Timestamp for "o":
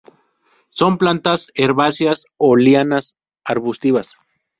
2.37-2.55